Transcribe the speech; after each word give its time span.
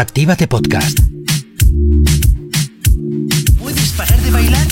Actívate 0.00 0.48
Podcast. 0.48 0.98
¿Puedes 3.58 3.90
parar 3.90 4.18
de 4.22 4.30
bailar? 4.30 4.66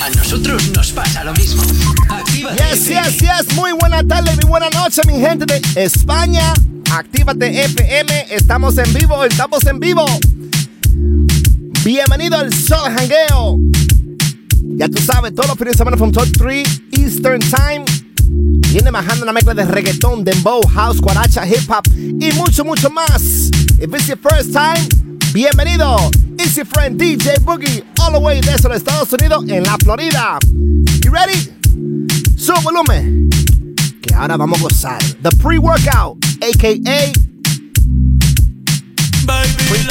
A, 0.00 0.10
nosotros 0.10 0.72
nos 0.74 0.90
pasa 0.90 1.22
lo 1.22 1.32
mismo. 1.34 1.62
Actívate. 2.08 2.56
Yes, 2.56 2.88
yes, 2.88 3.18
yes. 3.18 3.54
Muy 3.54 3.70
buena 3.74 4.02
tarde, 4.02 4.34
muy 4.34 4.50
buena 4.50 4.68
noche, 4.70 5.02
mi 5.06 5.20
gente 5.20 5.46
de 5.46 5.62
España. 5.84 6.52
Actívate 6.90 7.62
FM. 7.62 8.26
Estamos 8.30 8.76
en 8.76 8.92
vivo, 8.92 9.22
estamos 9.24 9.64
en 9.66 9.78
vivo. 9.78 10.04
Bienvenido 11.84 12.38
al 12.38 12.52
Sol 12.52 12.90
Hangueo. 12.90 13.60
Ya 14.76 14.88
tú 14.88 15.00
sabes, 15.00 15.32
todos 15.32 15.48
los 15.48 15.58
fines 15.58 15.74
de 15.74 15.78
semana 15.78 15.96
from 15.96 16.10
3 16.10 16.82
Eastern 16.90 17.38
Time. 17.38 17.84
Viene 18.72 18.90
bajando 18.90 19.24
una 19.24 19.34
mezcla 19.34 19.52
de 19.52 19.66
reggaetón, 19.66 20.24
dembow, 20.24 20.62
house, 20.66 20.98
guaracha, 20.98 21.46
hip 21.46 21.68
hop 21.68 21.86
y 21.94 22.32
mucho, 22.32 22.64
mucho 22.64 22.88
más. 22.88 23.50
If 23.78 23.92
it's 23.92 24.08
your 24.08 24.16
first 24.16 24.54
time, 24.54 24.88
bienvenido. 25.34 26.10
It's 26.38 26.56
your 26.56 26.64
friend 26.64 26.98
DJ 26.98 27.38
Boogie, 27.44 27.84
all 28.00 28.12
the 28.12 28.18
way 28.18 28.40
desde 28.40 28.70
los 28.70 28.78
Estados 28.78 29.12
Unidos 29.12 29.44
en 29.46 29.64
la 29.64 29.76
Florida. 29.76 30.38
You 31.04 31.12
ready? 31.12 31.52
Sube 32.38 32.62
volumen. 32.62 33.28
Que 34.00 34.14
ahora 34.14 34.38
vamos 34.38 34.58
a 34.60 34.62
gozar. 34.62 34.98
The 35.22 35.28
pre-workout, 35.36 36.16
aka. 36.40 37.12
Baby, 39.26 39.86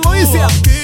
Porque 0.00 0.75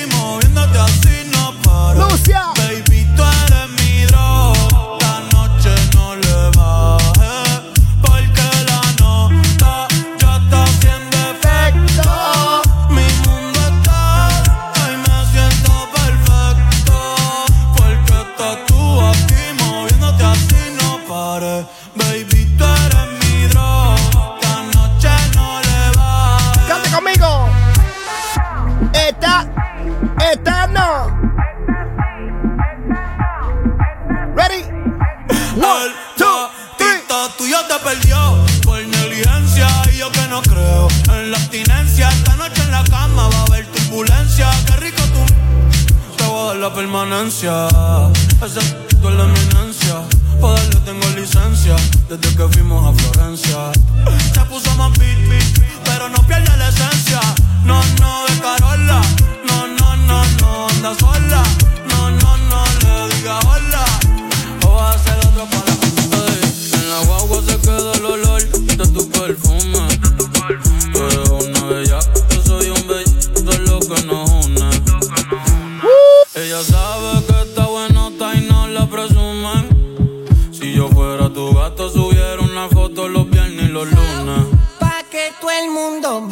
tuyo 37.43 37.59
te 37.67 37.75
perdió 37.83 38.17
por 38.63 38.79
negligencia 38.87 39.67
y 39.93 39.99
yo 39.99 40.13
que 40.13 40.29
no 40.29 40.41
creo 40.43 40.87
en 41.09 41.33
la 41.33 41.39
abstinencia. 41.39 42.09
Esta 42.09 42.37
noche 42.37 42.63
en 42.63 42.71
la 42.71 42.85
cama 42.85 43.29
va 43.29 43.37
a 43.37 43.43
haber 43.47 43.67
turbulencia. 43.67 44.49
Qué 44.67 44.77
rico 44.77 45.03
tú 45.13 46.17
te 46.17 46.25
voy 46.25 46.41
a 46.41 46.47
dar 46.47 46.57
la 46.57 46.73
permanencia. 46.73 47.67
Ese 48.47 48.61
es 48.61 48.75
la 49.03 49.25
eminencia. 49.25 50.03
Pa' 50.41 50.53
darle 50.53 50.77
tengo 50.85 51.09
licencia 51.17 51.75
desde 52.09 52.37
que 52.37 52.49
fuimos 52.49 52.81
a 52.87 52.93
Florencia. 53.01 53.73
Se 54.35 54.41
puso 54.43 54.73
más 54.77 54.97
beat, 54.99 55.19
beat, 55.29 55.83
pero 55.85 56.09
no 56.11 56.25
pierde 56.29 56.57
la 56.57 56.69
esencia. 56.69 57.21
No, 57.65 57.83
no, 58.01 58.25
de 58.29 58.39
Carola. 58.41 58.62
Ella 76.63 76.71
sabe 76.71 77.27
que 77.27 77.43
está 77.43 77.67
buenota 77.67 78.35
y 78.37 78.43
no 78.43 78.69
la 78.69 78.87
presumen. 78.87 80.29
Si 80.53 80.73
yo 80.73 80.89
fuera 80.89 81.29
tu 81.29 81.53
gato, 81.53 81.91
subiera 81.91 82.41
una 82.41 82.69
foto 82.69 83.09
los 83.09 83.29
viernes 83.29 83.65
y 83.65 83.69
los 83.69 83.91
lunes. 83.91 84.47
Pa' 84.79 85.03
que 85.11 85.33
todo 85.41 85.51
el 85.51 85.71
mundo 85.71 86.29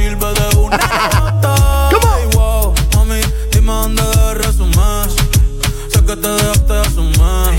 sirve 0.00 0.32
de 0.32 0.56
una 0.56 0.76
on. 1.44 1.98
Ay, 2.10 2.24
wow, 2.34 2.74
mami, 2.96 3.20
dime 3.52 3.70
dónde 3.72 4.02
de 4.02 4.34
resumes. 4.34 5.12
Sé 5.92 6.04
que 6.06 6.16
te 6.16 6.28
dejaste 6.28 6.72
de 6.72 6.80
asumir. 6.80 7.54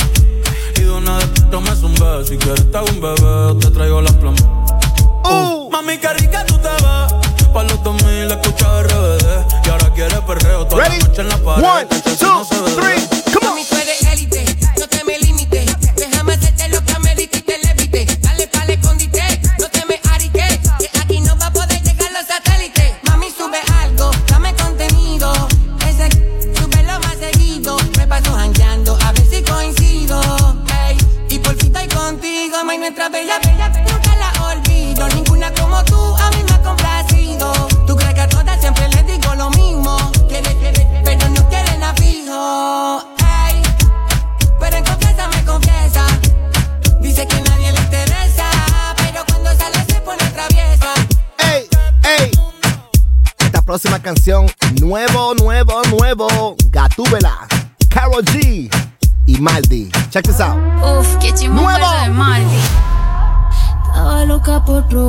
Y 0.78 0.82
de 0.82 0.92
una 0.92 1.18
vez 1.18 1.30
tomes 1.52 1.84
un 1.84 1.94
beso. 1.94 2.26
Si 2.26 2.38
quieres 2.38 2.72
te 2.72 2.78
hago 2.78 2.88
un 2.90 3.00
bebé, 3.02 3.60
te 3.62 3.70
traigo 3.70 4.02
las 4.02 4.14
plumas. 4.14 4.42
Uh. 5.24 5.70
Mami, 5.72 5.98
qué 6.00 6.10
rica 6.14 6.44
tú 6.46 6.56
te 6.58 6.70
ves. 6.70 7.14
Pa' 7.54 7.64
los 7.64 7.84
2000 7.84 8.32
escucha 8.32 8.82
RBD. 8.84 9.66
Y 9.66 9.70
ahora 9.70 9.94
quieres 9.94 10.20
perreo 10.22 10.66
toda 10.66 10.84
Ready? 10.84 11.00
la 11.00 11.08
noche 11.08 11.22
en 11.22 11.30
la 11.30 11.38
pared. 11.38 11.64
One, 11.64 11.88
eso 12.12 12.46
two, 12.50 12.66
three. 12.76 13.02
Come 13.34 13.50
on. 13.50 13.71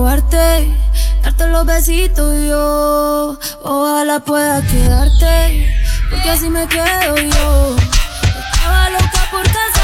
Probarte, 0.03 0.77
darte 1.23 1.47
los 1.47 1.65
besitos 1.65 2.35
yo. 2.49 3.39
Ojalá 3.63 4.19
pueda 4.19 4.61
quedarte, 4.63 5.73
porque 6.11 6.29
así 6.29 6.51
me 6.51 6.67
quedo 6.67 7.17
yo. 7.17 7.77
Estaba 7.77 8.91
loca 8.91 9.29
por 9.31 9.43
casarte, 9.45 9.82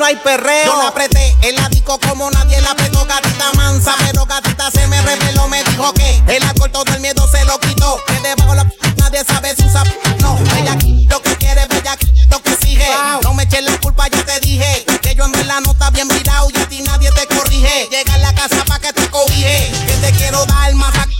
no 0.00 0.06
hay 0.06 0.16
perreo. 0.16 0.64
Yo 0.64 0.76
la 0.78 0.88
apreté, 0.88 1.36
el 1.42 1.56
disco 1.68 2.00
como 2.00 2.30
nadie 2.30 2.58
la 2.62 2.70
apretó, 2.70 3.04
gatita 3.04 3.52
mansa. 3.52 3.94
Pero 3.98 4.24
gatita 4.24 4.70
se 4.70 4.86
me 4.86 5.00
reveló, 5.02 5.46
me 5.48 5.62
dijo 5.62 5.92
que 5.92 6.22
el 6.26 6.42
alcohol 6.42 6.72
todo 6.72 6.94
el 6.94 7.00
miedo 7.00 7.28
se 7.30 7.44
lo 7.44 7.60
quitó. 7.60 8.02
Que 8.06 8.14
debajo 8.20 8.54
la 8.54 8.64
p 8.64 8.74
nadie 8.96 9.22
sabe 9.24 9.54
si 9.54 9.62
usa 9.62 9.84
p 9.84 9.94
no. 10.20 10.38
Ella 10.56 10.74
lo 11.06 11.20
que 11.20 11.36
quiere, 11.36 11.66
bella 11.66 11.96
lo 12.30 12.42
que 12.42 12.52
exige. 12.52 12.88
No 13.22 13.34
me 13.34 13.42
eches 13.42 13.62
la 13.62 13.78
culpa, 13.78 14.08
ya 14.08 14.24
te 14.24 14.40
dije. 14.40 14.86
Que 15.02 15.14
yo 15.14 15.24
en 15.26 15.32
verdad 15.32 15.60
no 15.60 15.72
está 15.72 15.90
bien 15.90 16.08
mirado 16.08 16.48
y 16.54 16.58
a 16.58 16.66
ti 16.66 16.80
nadie 16.80 17.12
te 17.12 17.26
corrige. 17.26 17.88
Llega 17.90 18.14
a 18.14 18.18
la 18.18 18.34
casa 18.34 18.64
pa' 18.64 18.78
que 18.78 18.94
te 18.94 19.06
cobije. 19.10 19.70
Que 19.86 19.92
te 20.00 20.12
quiero 20.12 20.46
dar 20.46 20.74
más 20.76 20.96
a 20.96 21.10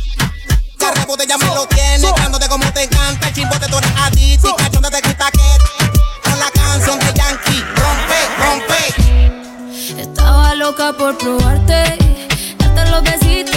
ya 1.26 1.36
me 1.38 1.46
lo 1.46 1.66
tienes, 1.66 2.12
cándote 2.14 2.48
como 2.48 2.64
te 2.72 2.84
encanta, 2.84 3.28
el 3.28 3.34
chimbote 3.34 3.66
tú 3.66 3.78
eres 3.78 3.90
a 3.96 4.10
ti, 4.10 4.38
si 4.40 4.54
cachonda 4.56 4.90
te 4.90 5.02
loca 10.80 10.96
por 10.96 11.18
probarte. 11.18 11.98
Darte 12.58 12.90
los 12.90 13.02
besitos 13.02 13.49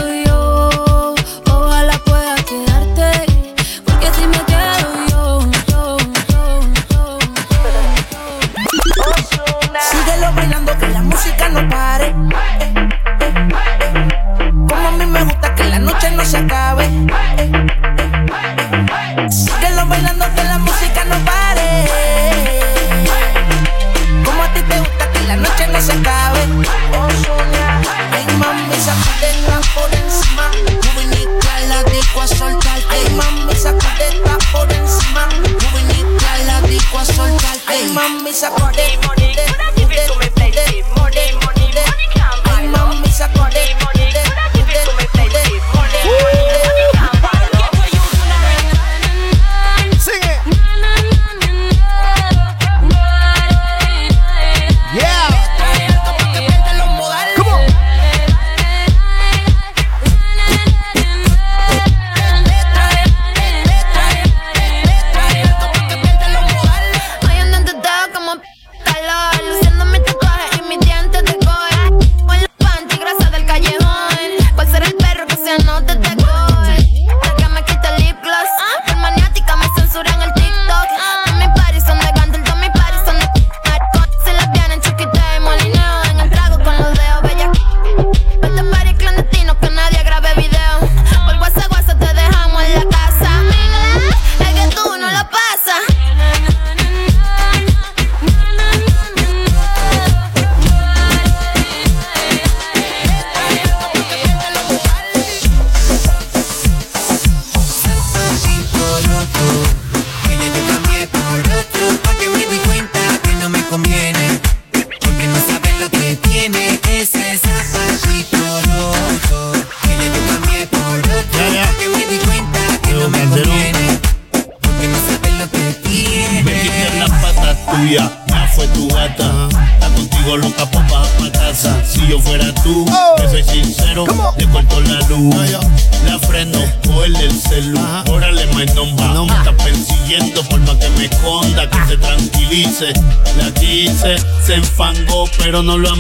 pero 145.54 145.62
no 145.62 145.78
lo 145.78 145.93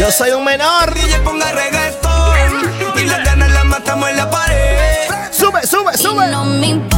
Yo, 0.00 0.12
soy 0.12 0.30
un 0.30 0.44
menor. 0.44 0.94
Y 0.96 1.08
yo 1.10 1.22
ponga 1.24 1.50
reggaetón. 1.50 2.72
Y 2.96 3.04
las 3.04 3.24
ganas 3.24 3.50
las 3.50 3.64
matamos 3.64 4.08
en 4.10 4.16
la 4.16 4.30
pared. 4.30 5.08
Sube, 5.32 5.66
sube, 5.66 5.96
sube. 5.96 6.97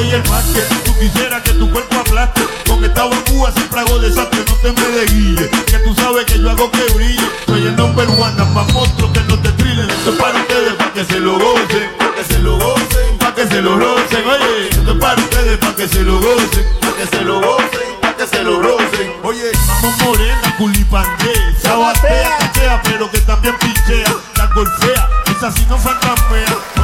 Soy 0.00 0.10
el 0.12 0.28
más 0.30 0.44
que 0.44 0.60
tú 0.84 0.98
quisieras 0.98 1.42
que 1.42 1.52
tu 1.52 1.70
cuerpo 1.70 1.96
aplaste 1.96 2.42
Con 2.66 2.84
esta 2.84 3.04
bocúa 3.04 3.52
siempre 3.52 3.80
hago 3.80 3.98
desastre 3.98 4.44
No 4.48 4.54
te 4.56 4.72
me 4.72 4.88
de 4.88 5.06
guille 5.06 5.50
Que 5.66 5.78
tú 5.78 5.94
sabes 5.94 6.24
que 6.24 6.38
yo 6.38 6.50
hago 6.50 6.70
que 6.70 6.84
brille. 6.94 7.28
Soy 7.46 7.66
el 7.66 7.76
number 7.76 8.08
one, 8.08 8.44
más 8.54 8.72
monstruo 8.72 9.12
que 9.12 9.20
no 9.20 9.38
te 9.38 9.50
trillen. 9.52 9.90
Esto 9.90 10.12
es 10.12 10.16
para 10.16 10.38
ustedes, 10.38 10.74
para 10.74 10.92
que 10.92 11.04
se 11.04 11.20
lo 11.20 11.38
gocen 11.38 11.90
Para 11.98 12.14
que 12.14 12.24
se 12.24 12.38
lo 12.38 12.56
gocen, 12.56 13.18
para 13.18 13.34
que 13.34 13.46
se 13.46 13.62
lo 13.62 13.78
rocen 13.78 14.24
Oye, 14.26 14.68
esto 14.70 14.92
es 14.92 14.98
para 14.98 15.22
ustedes, 15.22 15.58
para 15.58 15.76
que 15.76 15.88
se 15.88 16.02
lo 16.02 16.20
gocen 16.20 16.66
Para 16.80 16.96
que 16.96 17.06
se 17.06 17.24
lo 17.24 17.40
gocen, 17.40 18.00
para 18.00 18.16
que 18.16 18.26
se 18.26 18.42
lo 18.42 18.62
rocen 18.62 19.12
Oye, 19.22 19.52
vamos 19.68 19.98
morena, 20.04 20.56
culipandé 20.56 21.34
Sabatea, 21.62 22.38
cachea, 22.38 22.82
pero 22.84 23.10
que 23.10 23.20
también 23.20 23.56
pinchea 23.58 24.14
La 24.36 24.46
golfea, 24.46 25.08
esa 25.36 25.52
sí 25.52 25.66
no 25.68 25.78
fantasmea 25.78 26.79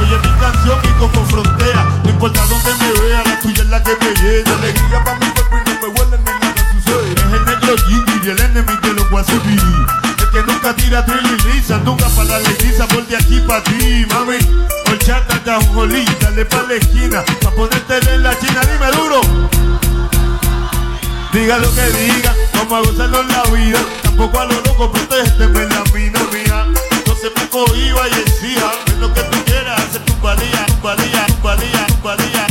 la 3.69 3.83
que 3.83 3.91
me 3.99 4.13
llena 4.21 4.55
Alegría 4.55 5.03
pa' 5.03 5.15
mi 5.15 5.27
cuerpo 5.31 5.57
y 5.57 5.69
no 5.69 5.81
me 5.81 5.87
huele 5.87 6.17
ni 6.17 6.23
nada 6.25 6.71
sucede 6.71 7.13
Es 7.13 7.33
el 7.33 7.45
negro 7.45 7.75
Gigi 7.87 8.29
el 8.29 8.39
enemigo 8.39 8.81
de 8.81 8.93
los 8.93 9.09
guasibiri 9.09 9.85
El 10.19 10.29
que 10.31 10.51
nunca 10.51 10.75
tira 10.75 11.05
trill 11.05 11.25
y 11.25 11.53
lisa 11.53 11.77
Nunca 11.79 12.07
para 12.09 12.29
la 12.29 12.39
letiza, 12.39 12.87
por 12.87 13.05
de 13.07 13.15
aquí 13.15 13.39
pa' 13.47 13.63
ti, 13.63 14.05
mami 14.09 14.37
Horchata, 14.87 15.43
tajolí, 15.43 16.05
dale 16.21 16.45
pa' 16.45 16.63
la 16.63 16.75
esquina 16.75 17.23
Pa' 17.41 17.51
ponerte 17.51 17.99
en 18.13 18.23
la 18.23 18.37
china, 18.39 18.61
dime 18.61 18.91
duro 18.91 19.21
Diga 21.33 21.59
lo 21.59 21.69
que 21.75 21.83
diga, 21.83 22.33
vamos 22.53 22.73
a 22.73 22.89
gozarlo 22.89 23.21
en 23.21 23.27
la 23.27 23.43
vida. 23.43 23.79
Tampoco 24.01 24.39
a 24.39 24.45
lo 24.45 24.59
loco, 24.61 24.91
protégeme 24.91 25.61
en 25.61 25.69
la 25.69 25.83
mina 25.93 26.19
mía. 26.33 26.65
No 27.05 27.15
se 27.15 27.29
me 27.29 27.47
cohiba 27.49 28.07
y 28.07 28.13
exija. 28.21 28.71
Es 28.87 28.97
lo 28.97 29.13
que 29.13 29.21
tú 29.21 29.37
quieras, 29.45 29.79
hacer 29.79 30.01
tu 30.05 30.13
valía, 30.21 30.65
tu 30.65 30.81
valía, 30.81 31.27
tu. 31.27 32.46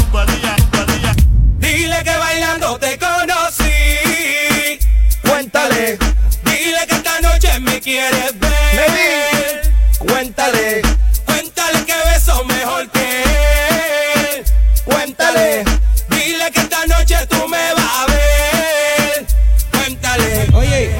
Dile 1.96 2.04
que 2.12 2.16
bailando 2.18 2.78
te 2.78 2.98
conocí. 2.98 4.78
Cuéntale, 5.22 5.98
Dile 6.44 6.87
que 6.87 6.94
esta 6.94 7.20
noche 7.22 7.59
me 7.61 7.80
quieres 7.80 8.38
ver. 8.38 9.72
cuéntale, 9.98 10.82
Cuéntale 11.24 11.85
que 11.87 11.94
beso 12.12 12.44
mejor 12.44 12.90
que 12.90 13.22
él. 13.22 14.44
cuéntale. 14.85 15.64
Dile 16.11 16.50
que 16.52 16.61
esta 16.61 16.87
noche 16.87 17.16
tú 17.30 17.48
me 17.48 17.72
vas 17.72 17.92
a 17.94 18.06
ver. 18.06 19.26
Cuéntale. 19.70 20.48
Oye, 20.52 20.90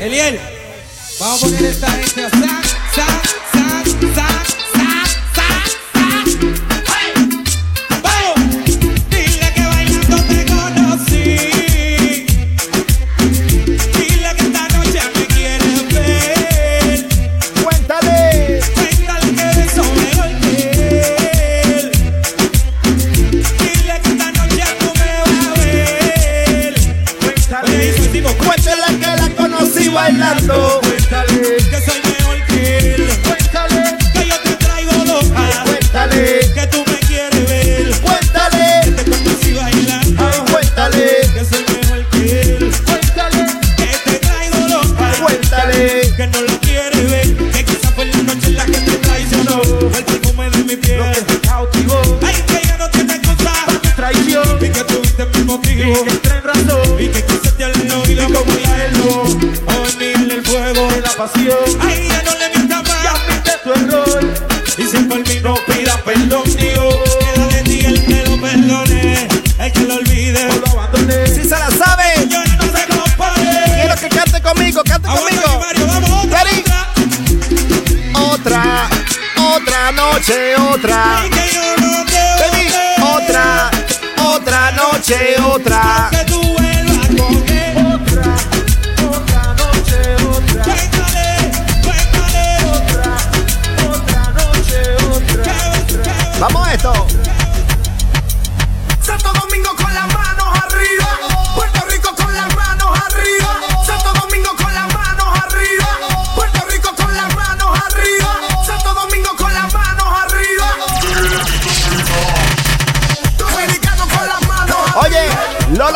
Eliel, 0.00 0.40
vamos 1.20 1.42
a 1.42 1.46
poner 1.46 1.64
esta 1.66 1.90
gente 1.90 2.27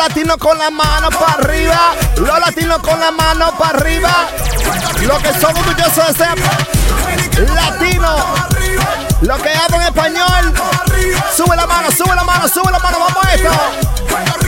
latinos 0.07 0.35
con 0.37 0.57
la 0.57 0.69
mano 0.69 1.09
para 1.11 1.33
arriba. 1.33 1.93
Los 2.17 2.39
latinos 2.39 2.79
con 2.79 2.99
la 2.99 3.11
mano 3.11 3.57
para 3.57 3.77
arriba. 3.77 4.27
Los 5.01 5.23
que 5.23 5.31
son 5.39 5.55
orgullosos 5.55 6.07
de 6.07 6.13
ser 6.13 7.49
latinos. 7.55 8.21
Los 9.21 9.41
que 9.41 9.49
hablan 9.49 9.81
español. 9.83 10.53
Sube 11.35 11.55
la 11.55 11.65
mano, 11.65 11.89
sube 11.89 12.15
la 12.15 12.23
mano, 12.25 12.47
sube 12.49 12.69
la 12.69 12.79
mano. 12.79 12.99
Vamos 12.99 13.25
a 13.25 13.33
esto. 13.33 14.42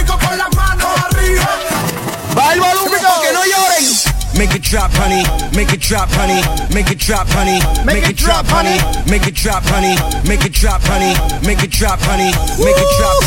Make 4.46 4.58
it 4.58 4.62
drop, 4.62 4.92
honey. 4.94 5.24
Make 5.58 5.74
it 5.74 5.80
drop, 5.80 6.08
honey. 6.12 6.40
Make 6.72 6.92
it 6.92 7.00
drop, 7.00 7.28
honey. 7.30 7.58
Make 7.84 8.08
it 8.08 8.16
drop, 8.16 8.46
honey. 8.46 8.78
Make 9.10 9.26
it 9.26 9.34
drop, 9.34 9.64
honey. 9.64 9.98
Make 10.30 10.46
it 10.46 10.52
drop, 10.54 10.82
honey. 10.84 11.16
Make 11.48 11.64
it 11.64 11.72
drop, 11.72 12.00
honey. 12.02 12.30
Make 12.62 12.78
it 12.78 12.90
drop. 12.96 13.24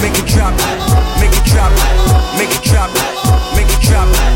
Make 0.00 0.16
it 0.16 0.26
drop. 0.26 0.54
Make 1.20 1.36
it 1.36 1.44
drop. 1.44 1.70
Make 2.38 2.48
it 2.48 2.64
drop. 2.64 2.90
Make 3.54 3.68
it 3.68 3.82
drop. 3.82 4.33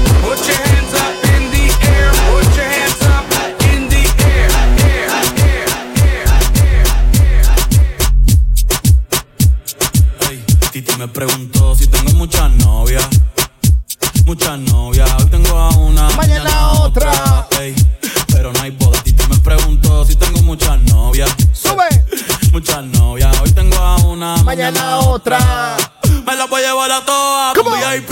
Me 25.25 26.37
la 26.37 26.47
voy 26.47 26.63
a 26.63 26.69
llevar 26.69 26.93
a 26.93 27.05
todas. 27.05 27.57
Un 27.59 27.65
VIP, 27.73 28.11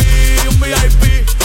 un 0.48 0.60
VIP. 0.60 1.04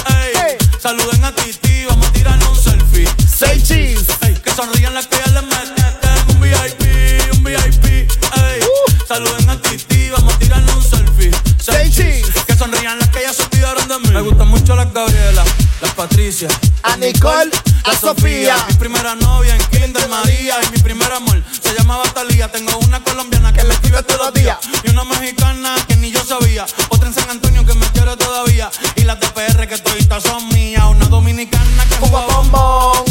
Ey. 0.09 0.57
Saluden 0.79 1.23
a 1.23 1.31
Titi, 1.35 1.85
vamos 1.85 2.07
a 2.07 2.11
tirarnos 2.11 2.49
un 2.49 2.63
selfie. 2.63 3.07
Say 3.27 3.61
cheese. 3.61 4.07
Que 4.43 4.51
sonrían 4.51 4.95
las 4.95 5.05
que 5.05 5.17
ya 5.17 5.27
les 5.27 5.43
meten. 5.43 6.29
Un 6.29 6.41
VIP, 6.41 7.35
un 7.35 7.43
VIP. 7.43 7.85
Ey. 7.85 8.59
Saluden 9.07 9.49
a 9.51 9.61
Titi, 9.61 10.09
vamos 10.09 10.33
a 10.33 10.39
tirarnos 10.39 10.75
un 10.77 10.83
selfie. 10.83 11.31
Say, 11.59 11.91
cheese. 11.91 12.31
Que 12.47 12.55
sonrían 12.55 12.97
las 12.97 13.09
que 13.09 13.21
ya 13.21 13.31
se 13.31 13.43
olvidaron 13.43 13.87
de 13.87 13.99
mí. 13.99 14.09
Me 14.09 14.21
gustan 14.21 14.47
mucho 14.47 14.75
las 14.75 14.91
Gabriela, 14.91 15.43
las 15.79 15.91
Patricia, 15.93 16.47
a 16.81 16.97
Nicole 16.97 17.51
a 17.83 17.95
Sofía. 17.95 18.55
Mi 18.69 18.75
primera 18.75 19.15
novia 19.15 19.55
en 19.55 19.61
Kinder 19.65 20.07
María 20.09 20.55
y 20.63 20.71
mi 20.71 20.77
primer 20.79 21.11
amor 21.11 21.41
se 21.61 21.73
llamaba 21.73 22.03
Talía. 22.13 22.51
Tengo 22.51 22.77
una 22.79 23.03
colombiana 23.03 23.53
que 23.53 23.63
me 23.63 23.73
escribe 23.73 24.03
todos 24.03 24.25
los 24.25 24.33
días 24.33 24.57
y 24.83 24.89
una 24.89 25.03
mexicana 25.03 25.75
que 25.87 25.95
ni 25.95 26.11
yo 26.11 26.23
sabía. 26.23 26.65
Otra 26.89 27.07
en 27.07 27.13
San 27.13 27.29
Antonio 27.29 27.65
que 27.65 27.73
me 27.73 27.85
quiere 27.87 28.15
todavía 28.17 28.69
y 28.95 29.01
las 29.03 29.19
de 29.19 29.27
PR 29.27 29.67
que 29.67 29.77
toditas 29.77 30.23
son 30.23 30.47
mías. 30.49 30.83
Una 30.89 31.05
dominicana 31.05 31.85
que 31.85 32.05
Uva 32.05 32.25
bombón, 32.27 33.05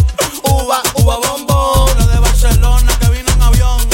uva, 0.44 0.82
uva 0.94 1.16
bombón. 1.16 1.90
Otra 1.90 2.06
de 2.06 2.18
Barcelona 2.18 2.92
que 3.00 3.08
vino 3.10 3.32
en 3.32 3.42
avión 3.42 3.88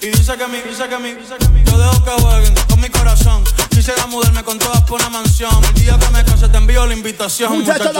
y 0.00 0.06
dice 0.08 0.36
que 0.36 0.46
mi, 0.46 0.60
dice 0.60 0.88
que 0.88 0.98
mi, 0.98 1.12
dice 1.14 1.34
que 1.38 1.48
mi. 1.48 1.62
Yo 1.64 1.78
dejo 1.78 2.04
que 2.04 2.10
jueguen 2.22 2.54
con 2.68 2.80
mi 2.80 2.88
corazón. 2.88 3.44
Quisiera 3.70 4.06
mudarme 4.06 4.42
con 4.42 4.58
todas 4.58 4.82
por 4.82 5.00
una 5.00 5.08
mansión. 5.10 5.64
El 5.64 5.74
día 5.74 5.98
que 5.98 6.10
me 6.10 6.24
case 6.24 6.48
te 6.48 6.56
envío 6.56 6.86
la 6.86 6.94
invitación. 6.94 7.58
Muchacho. 7.58 7.92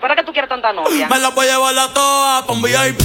¿para 0.00 0.16
qué 0.16 0.24
tú 0.24 0.32
quieres 0.32 0.48
tanta 0.48 0.72
novia? 0.72 1.08
Me 1.08 1.18
la 1.18 1.30
voy 1.30 1.46
a 1.46 1.52
llevar 1.52 1.78
a 1.78 1.92
todas 1.92 2.42
pa' 2.44 2.52
un 2.52 2.62
VIP, 2.62 3.00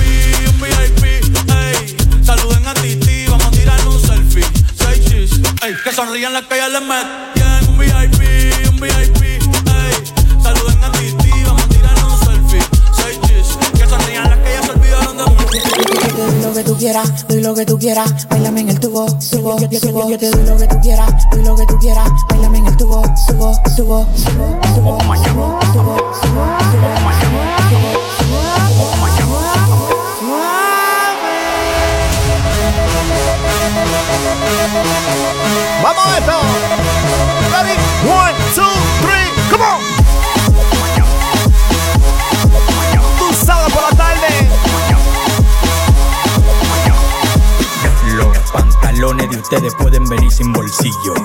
un 0.47 0.61
VIP, 0.61 1.03
ey. 1.05 1.97
Saluden 2.23 2.67
a 2.67 2.73
Titi, 2.73 3.27
vamos 3.27 3.45
a 3.45 3.51
tirar 3.51 3.87
un 3.87 3.99
selfie. 3.99 4.45
Seis 4.75 5.39
ey. 5.61 5.75
Que 5.83 5.91
sonrían 5.91 6.33
las 6.33 6.43
que 6.43 6.57
ya 6.57 6.67
les 6.67 6.81
metían. 6.81 7.69
Un 7.69 7.77
VIP, 7.77 8.69
un 8.69 8.79
VIP, 8.79 9.21
ey. 9.23 10.13
Saluden 10.41 10.83
a 10.83 10.91
Titi, 10.91 11.43
vamos 11.43 11.63
a 11.63 11.67
tirar 11.67 12.03
un 12.05 12.19
selfie. 12.19 12.63
Seis 12.95 13.19
que 13.77 13.85
sonrían 13.85 14.29
las 14.29 14.39
que 14.39 14.53
ya 14.53 14.61
se 14.63 14.71
olvidaron 14.71 15.17
de 15.17 15.23
mí. 15.25 15.31
Doy 16.17 16.41
lo 16.41 16.53
que 16.53 16.63
tú 16.63 16.77
quieras, 16.77 17.27
doy 17.27 17.41
lo 17.41 17.53
que 17.53 17.65
tú 17.65 17.77
quieras, 17.77 18.27
bailame 18.29 18.61
en 18.61 18.69
el 18.69 18.79
tubo, 18.79 19.07
subo, 19.21 19.59
subo. 19.59 20.09
Yo 20.09 20.19
te 20.19 20.31
doy 20.31 20.45
lo 20.45 20.57
que 20.57 20.67
tú 20.67 20.79
quieras, 20.81 21.13
doy 21.31 21.45
lo 21.45 21.55
que 21.55 21.65
tú 21.65 21.77
quieras, 21.79 22.09
bailame 22.29 22.57
en 22.57 22.67
el 22.67 22.77
tubo, 22.77 23.03
subo, 23.27 23.53
subo, 23.75 24.07
subo, 24.15 24.59
subo, 24.75 24.99
subo, 25.23 25.59
subo. 25.73 26.08
Ustedes 49.51 49.73
pueden 49.75 50.07
venir 50.07 50.31
sin 50.31 50.53
bolsillo. 50.53 51.15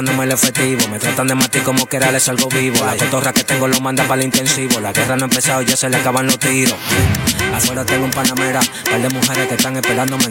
Buscándome 0.00 0.24
el 0.24 0.32
efectivo. 0.32 0.88
Me 0.88 0.98
tratan 0.98 1.26
de 1.26 1.34
matar 1.34 1.62
como 1.62 1.86
que 1.86 1.96
era 1.96 2.10
les 2.10 2.22
salgo 2.22 2.48
vivo. 2.48 2.84
La 2.84 2.96
cotorra 2.96 3.32
que 3.32 3.44
tengo 3.44 3.68
lo 3.68 3.80
manda 3.80 4.04
para 4.04 4.20
el 4.20 4.26
intensivo. 4.26 4.80
La 4.80 4.92
guerra 4.92 5.16
no 5.16 5.24
ha 5.24 5.28
empezado, 5.28 5.62
ya 5.62 5.76
se 5.76 5.88
le 5.90 5.96
acaban 5.96 6.26
los 6.26 6.38
tiros. 6.38 6.76
Afuera 7.54 7.84
tengo 7.84 8.04
un 8.04 8.10
panamera, 8.10 8.60
par 8.90 9.02
de 9.02 9.08
mujeres 9.10 9.48
que 9.48 9.54
están 9.54 9.76
esperándome. 9.76 10.30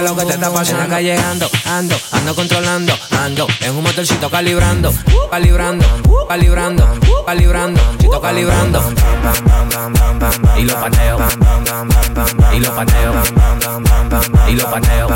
que 0.00 0.06
lo 0.08 0.16
que 0.16 0.24
te 0.24 0.34
está 0.34 0.50
pasando, 0.50 0.82
acá 0.82 1.00
llegando, 1.00 1.50
ando, 1.66 1.96
ando 2.12 2.34
controlando, 2.34 2.92
ando, 3.18 3.46
en 3.60 3.76
un 3.76 3.82
motorcito 3.82 4.30
calibrando, 4.30 4.92
calibrando, 5.30 5.84
calibrando, 6.28 6.88
calibrando, 7.26 7.80
chito 7.98 8.20
calibrando, 8.20 8.82
y 10.56 10.64
lo 10.64 10.74
pateo, 10.80 11.18
y 12.52 12.60
lo 12.60 12.74
pateo, 12.74 13.12
y 14.48 14.54
lo 14.54 14.70
pateo, 14.70 15.08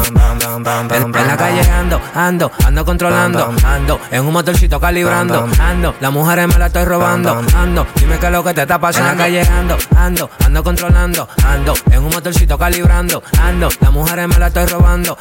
en, 0.91 1.17
en 1.17 1.27
la 1.27 1.37
calle 1.37 1.71
ando, 1.71 2.01
ando, 2.15 2.53
ando 2.67 2.85
controlando, 2.85 3.55
ando, 3.65 4.01
en 4.11 4.25
un 4.25 4.33
motorcito 4.33 4.79
calibrando, 4.79 5.49
ando, 5.61 5.95
las 6.01 6.13
mujeres 6.13 6.49
me 6.49 6.59
la 6.59 6.67
estoy 6.67 6.85
robando, 6.85 7.43
ando, 7.57 7.87
dime 7.97 8.19
que 8.19 8.31
lo 8.31 8.45
que 8.45 8.55
te 8.55 8.63
está 8.63 8.79
pasando, 8.79 9.11
en 9.11 9.19
la 9.19 9.25
calle 9.25 9.41
ando, 9.49 9.79
ando, 9.97 10.31
ando 10.45 10.63
controlando, 10.63 11.29
ando, 11.45 11.75
en 11.91 12.03
un 12.03 12.11
motorcito 12.11 12.59
calibrando, 12.59 13.23
ando, 13.41 13.69
las 13.81 13.93
mujeres 13.93 14.29
me 14.29 14.39
la 14.39 14.49
estoy 14.49 14.67
robando, 14.67 14.74
ando, 14.83 15.17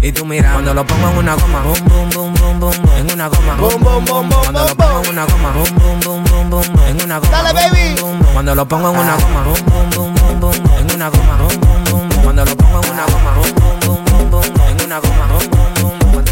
y 0.00 0.12
tú 0.12 0.24
mirando, 0.24 0.54
cuando 0.54 0.74
lo 0.74 0.86
pongo 0.86 1.08
en 1.10 1.18
una 1.18 1.34
goma, 1.34 1.60
boom, 1.62 1.84
boom, 1.88 2.10
boom, 2.10 2.34
boom, 2.34 2.60
boom, 2.60 2.82
boom, 2.82 2.96
en 2.96 3.12
una 3.12 3.28
goma, 3.28 3.54
boom, 3.56 3.82
boom, 3.82 4.04
boom, 4.04 4.28
boom, 4.28 4.42
cuando 4.42 4.64
lo 4.64 4.76
pongo 4.76 5.02
en 5.02 5.08
una 5.10 5.24
goma, 5.26 5.52
boom, 5.52 5.64
boom, 5.78 6.00
boom, 6.00 6.24
boom, 6.24 6.50
boom, 6.50 6.50
boom, 6.50 6.86
en 6.88 7.02
una 7.02 7.18
goma, 7.18 7.30
Dale, 7.30 7.52
baby. 7.52 8.00
cuando 8.32 8.54
lo 8.54 8.68
pongo 8.68 8.90
en 8.90 8.98
una 8.98 9.16
goma, 9.16 9.42
boom, 9.42 9.64
boom, 9.66 10.14
boom, 10.14 10.40
boom, 10.40 10.54
en 10.78 10.94
una 10.94 11.08
goma, 11.10 11.36
boom, 11.36 11.60
boom, 11.60 11.84
boom, 11.84 12.08
boom, 12.08 12.22
cuando 12.22 12.44
lo 12.44 12.56
pongo 12.56 12.80
en 12.82 12.90
una 12.90 13.04
goma, 13.04 13.34
boom, 13.34 13.54
boom, 13.54 13.80
boom, 13.80 14.04
boom, 14.04 14.30
boom, 14.30 14.52
boom, 14.52 14.68
en 14.68 14.84
una 14.86 14.98
goma, 15.00 15.26
boom, 15.26 15.50
boom, 15.50 15.98
boom, 15.98 16.24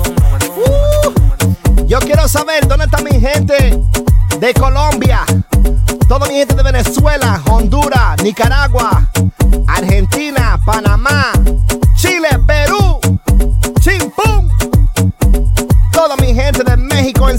boom, 0.54 1.86
Yo 1.86 1.98
quiero 2.00 2.28
saber 2.28 2.66
dónde 2.66 2.86
está 2.86 2.98
mi 3.02 3.20
gente 3.20 3.78
de 4.40 4.54
Colombia, 4.54 5.24
toda 6.08 6.26
mi 6.28 6.34
gente 6.34 6.54
de 6.54 6.62
Venezuela, 6.62 7.40
Honduras, 7.48 8.22
Nicaragua, 8.22 9.08
Argentina, 9.66 10.58
Panamá, 10.64 11.32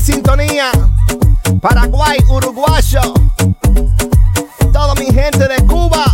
sintonía. 0.07 0.71
Paraguay, 1.61 2.17
uruguayo. 2.29 3.13
Toda 4.71 4.95
mi 4.95 5.07
gente 5.07 5.49
de 5.49 5.57
Cuba. 5.67 6.05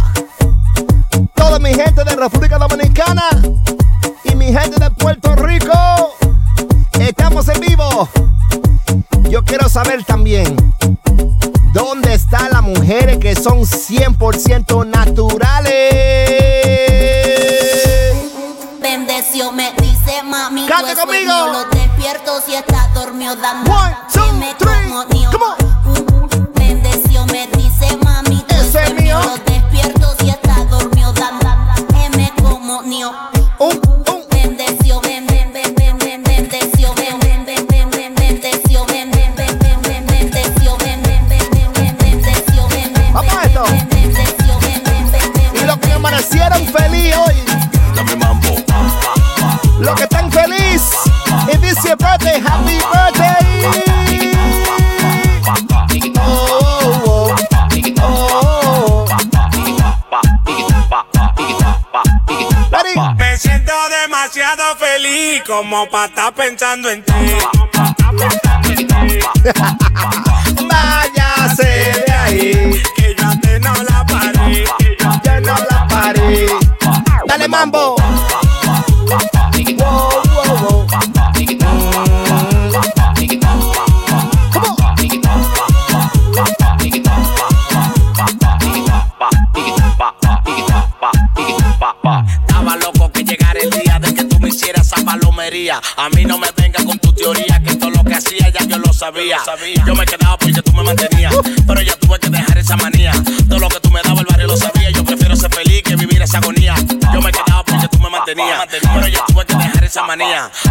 Toda 1.36 1.60
mi 1.60 1.76
gente 1.76 2.04
de 2.04 2.16
República 2.16 2.58
Dominicana. 2.58 3.22
Y 4.24 4.34
mi 4.34 4.52
gente 4.52 4.80
de 4.80 4.90
Puerto 4.90 5.36
Rico. 5.36 5.72
Estamos 7.00 7.48
en 7.50 7.60
vivo. 7.60 8.10
Yo 9.30 9.44
quiero 9.44 9.70
saber 9.70 10.04
también. 10.04 10.56
¿Dónde 11.72 12.16
están 12.16 12.50
las 12.52 12.64
mujeres 12.64 13.20
que 13.20 13.36
son 13.36 13.60
100% 13.60 14.73
pensando 66.74 66.90
en. 66.90 67.13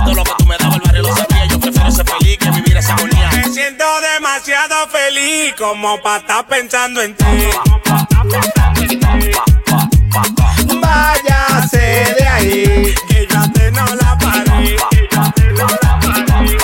Todo 0.05 0.15
lo 0.15 0.25
que 0.25 0.33
tú 0.39 0.47
me 0.47 0.57
dabas 0.59 0.77
el 0.77 0.83
barrio 0.83 1.03
lo 1.03 1.17
sabía. 1.17 1.47
Yo 1.47 1.61
prefiero 1.61 1.91
ser 1.91 2.07
feliz 2.07 2.39
que 2.39 2.51
vivir 2.51 2.77
esa 2.77 2.95
agonía. 2.95 3.31
Me 3.35 3.45
siento 3.45 3.85
demasiado 4.15 4.89
feliz 4.89 5.55
como 5.57 6.01
para 6.01 6.19
estar 6.19 6.47
pensando 6.47 7.03
en 7.03 7.17
ti. 7.17 7.25
Váyase 10.81 12.15
de 12.19 12.29
ahí. 12.29 12.95
Que 13.09 13.27
yo 13.31 13.39
antes 13.39 13.73
no 13.73 13.85
la 13.87 14.19
paré. 14.19 14.77
Que 14.91 15.09
yo 15.11 15.21
antes 15.21 15.53
no 15.53 15.67
la 15.67 16.01
paré. 16.01 16.57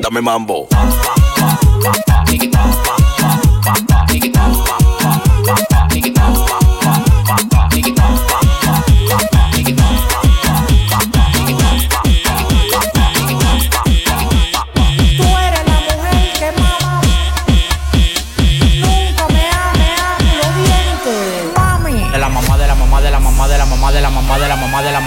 Dame 0.00 0.20
mambo. 0.20 0.68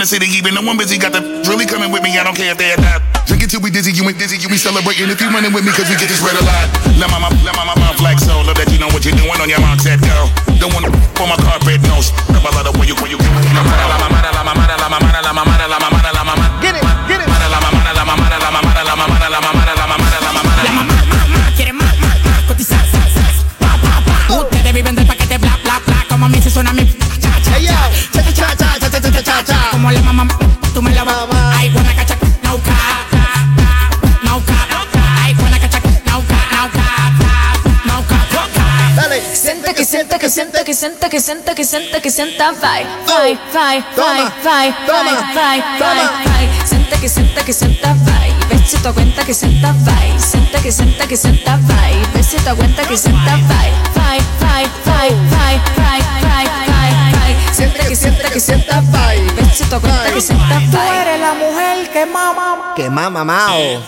About 0.00 0.08
run 0.08 0.16
the 0.16 0.24
city, 0.24 0.32
even 0.32 0.56
though 0.56 0.64
I'm 0.64 0.78
busy. 0.80 0.96
Got 0.96 1.12
the 1.12 1.20
really 1.44 1.68
coming 1.68 1.92
with 1.92 2.00
me, 2.00 2.16
I 2.16 2.24
don't 2.24 2.32
care 2.32 2.52
if 2.52 2.56
they 2.56 2.72
adopt. 2.72 3.04
Drink 3.28 3.44
it 3.44 3.50
till 3.52 3.60
we 3.60 3.68
dizzy, 3.68 3.92
you 3.92 4.08
ain't 4.08 4.16
dizzy, 4.16 4.40
you 4.40 4.48
be 4.48 4.56
celebrating. 4.56 5.12
If 5.12 5.20
you 5.20 5.28
running 5.28 5.52
with 5.52 5.60
me, 5.60 5.72
cause 5.76 5.92
we 5.92 5.96
get 6.00 6.08
this 6.08 6.24
red 6.24 6.40
a 6.40 6.44
lot. 6.44 6.72
Let 6.96 7.12
mama, 7.12 7.28
let 7.44 7.52
mama 7.52 7.76
mouth 7.76 8.00
like 8.00 8.16
so. 8.16 8.40
Love 8.40 8.56
that 8.56 8.72
you 8.72 8.80
know 8.80 8.88
what 8.96 9.04
you're 9.04 9.16
doing 9.16 9.36
on 9.36 9.48
your 9.52 9.60
mark, 9.60 9.80
set 9.80 10.00
go. 10.00 10.32
Don't 10.56 10.72
wanna 10.72 10.88
for 11.20 11.28
my 11.28 11.36
carpet, 11.36 11.84
no. 11.84 12.00
Rub 12.32 12.48
a 12.48 12.50
lot 12.56 12.64
of 12.64 12.80
where 12.80 12.88
you, 12.88 12.96
where 12.96 13.12
you, 13.12 13.20
que 40.30 40.34
siente 40.34 40.62
que 40.64 40.74
siente 40.74 41.08
que 41.08 41.20
siente 41.20 41.54
que 41.56 41.64
siente 41.64 42.00
que 42.00 42.08
sienta 42.08 42.52
vai 42.52 42.86
vai 43.04 43.36
vai 43.52 43.84
vai 43.96 44.22
vai 44.44 44.72
vai 44.86 45.10
vai 45.34 45.60
vai 45.80 46.06
vai 46.24 46.48
siente 46.64 46.96
que 47.00 47.08
siente 47.08 47.44
que 47.44 47.52
sienta 47.52 47.96
vai 48.04 48.32
besito 48.48 48.94
cuenta 48.94 49.24
que 49.24 49.34
sienta 49.34 49.72
vai 49.72 50.16
siente 50.20 50.60
que 50.62 50.70
siente 50.70 51.08
que 51.08 51.16
sienta 51.16 51.58
vai 51.62 52.00
besito 52.14 52.54
cuenta 52.54 52.86
que 52.86 52.96
sienta 52.96 53.38
vai 53.48 53.72
vai 53.96 54.20
vai 54.38 54.68
vai 54.84 55.10
vai 55.32 55.60
vai 55.76 56.00
vai 56.22 56.24
vai 56.30 56.46
vai 57.10 57.34
siente 57.52 57.84
que 57.88 57.96
siente 57.96 58.30
que 58.30 58.38
sienta 58.38 58.80
vai 58.82 59.18
besito 59.34 59.80
cuenta 59.80 60.12
que 60.12 60.20
sienta 60.20 60.60
Tú 60.70 60.76
vai 60.76 60.96
eres 61.00 61.18
la 61.20 61.34
mujer 61.34 61.90
que 61.92 62.06
mama. 62.06 62.72
Que 62.76 62.88
mamá, 62.88 63.24
mao. 63.24 63.82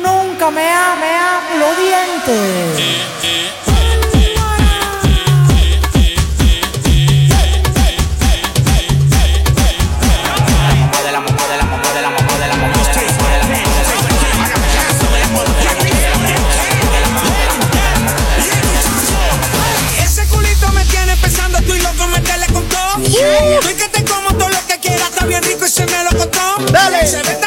Nunca 0.00 0.48
me 0.52 0.70
ha, 0.70 0.94
me 0.94 1.16
ha 1.16 1.40
los 1.58 1.76
dientes. 1.76 2.78
Dale. 26.72 27.37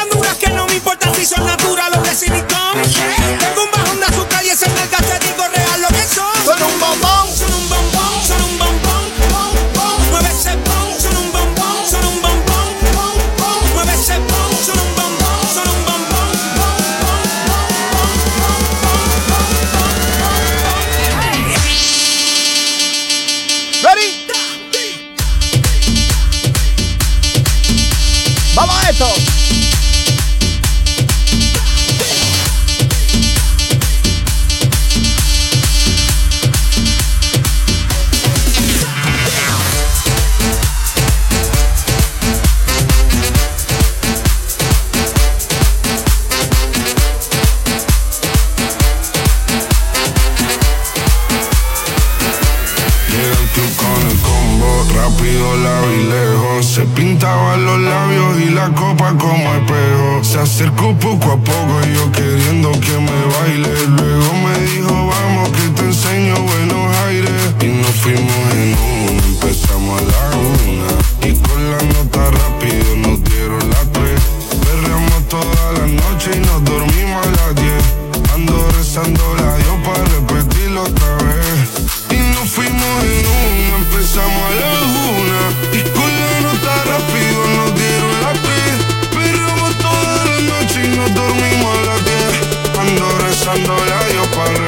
yo 93.56 94.24
para. 94.34 94.62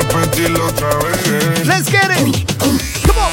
Let's 1.64 1.88
get 1.88 2.10
it. 2.10 2.46
Come 3.06 3.18
on. 3.18 3.30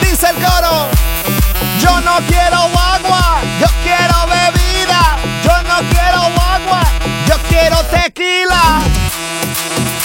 Dice 0.00 0.28
el 0.28 0.36
coro. 0.36 0.88
Yo 1.80 2.00
no 2.00 2.18
quiero 2.26 2.56
agua, 2.56 3.40
yo 3.60 3.66
quiero 3.82 4.26
bebida. 4.26 5.18
Yo 5.44 5.62
no 5.62 5.78
quiero 5.90 6.20
agua, 6.40 6.82
yo 7.26 7.36
quiero 7.48 7.76
tequila. 7.84 8.80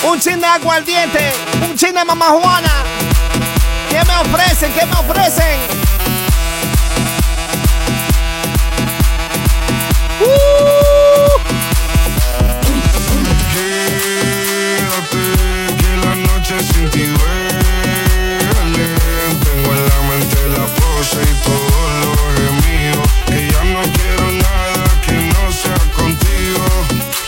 Un 0.04 0.20
chin 0.20 0.40
de 0.40 0.48
aguardiente, 0.48 1.34
un 1.62 1.76
chin 1.78 1.94
de 1.94 2.04
mamajuana. 2.06 2.84
¿Qué 3.90 4.04
me 4.06 4.16
ofrecen? 4.18 4.74
¿Qué 4.74 4.86
me 4.86 4.94
ofrecen? 4.94 5.83
Tengo 16.94 17.10
en 18.54 19.82
la 19.90 20.00
mente 20.10 20.38
la 20.56 20.66
pose 20.76 21.22
y 21.24 21.34
todo 21.44 21.78
lo 22.04 22.14
es 22.36 22.52
mío 22.68 23.02
Que 23.26 23.38
ya 23.52 23.64
no 23.64 23.82
quiero 23.82 24.26
nada 24.32 24.84
Que 25.04 25.14
no 25.14 25.52
sea 25.52 25.80
contigo 25.98 26.64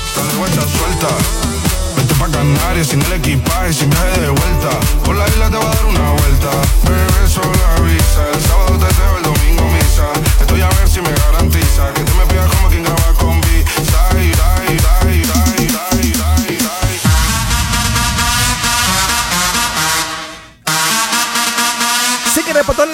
Está 0.08 0.22
de 0.28 0.36
vuelta 0.38 0.62
suelta 0.62 1.08
Vete 1.98 2.14
pa' 2.14 2.30
Canarias 2.30 2.94
y 2.94 2.98
no 2.98 3.08
le 3.10 3.16
equipas 3.16 3.72
y 3.72 3.74
si 3.74 3.88
me 3.88 3.96
ha 3.96 4.04
de 4.20 4.30
vuelta. 4.30 4.70
Con 5.04 5.18
la 5.18 5.28
isla 5.28 5.50
te 5.50 5.58
va 5.58 5.64
a 5.64 5.76
dar 5.76 5.86
una 5.86 6.12
vuelta 6.12 6.52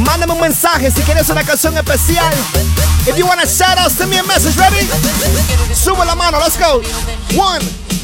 Mándame 0.04 0.32
un 0.32 0.40
mensaje 0.40 0.90
si 0.90 1.02
quieres 1.02 1.28
una 1.28 1.44
canción 1.44 1.76
especial. 1.76 2.32
If 3.06 3.16
you 3.16 3.26
want 3.26 3.40
a 3.42 3.46
shout 3.46 3.78
out, 3.78 3.90
send 3.90 4.10
me 4.10 4.18
a 4.18 4.22
message, 4.24 4.56
ready? 4.56 4.86
Sube 5.74 6.04
la 6.04 6.14
mano, 6.14 6.38
let's 6.38 6.56
go. 6.56 6.80
One, 7.36 7.60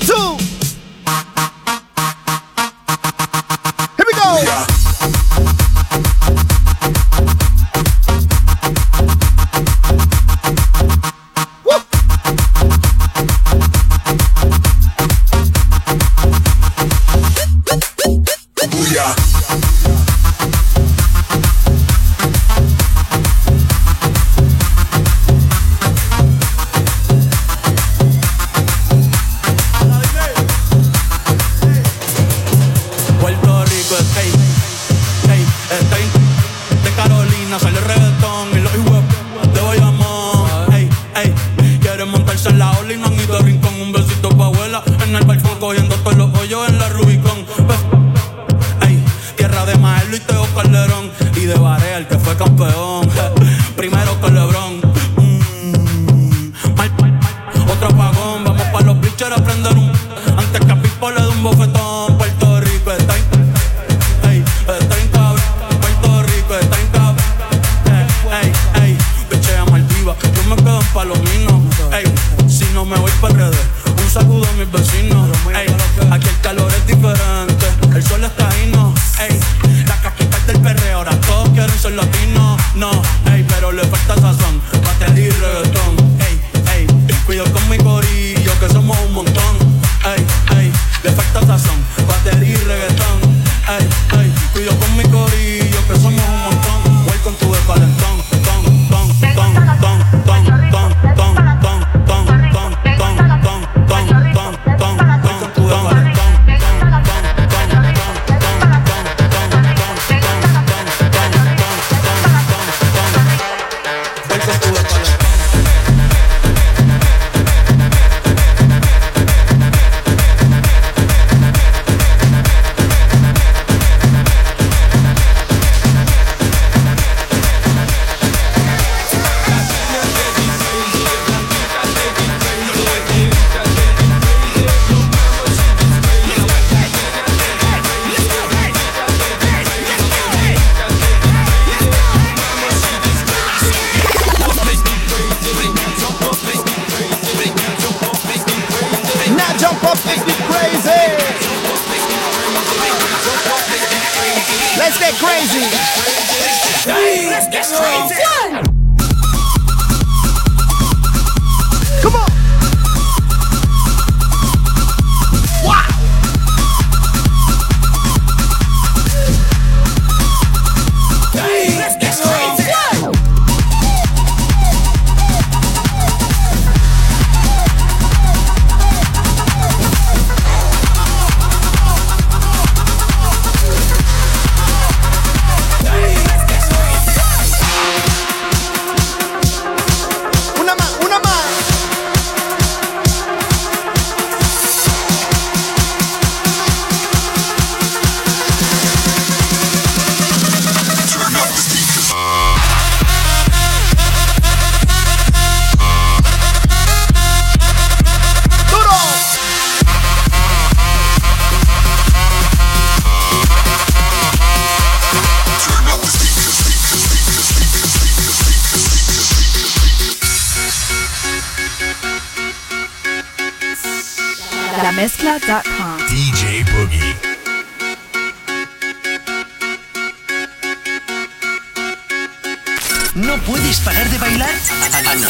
two, 0.07 0.37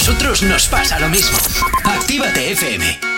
nosotros 0.05 0.42
nos 0.42 0.66
pasa 0.66 0.98
lo 0.98 1.09
mismo. 1.09 1.38
Actívate 1.84 2.50
FM. 2.50 3.11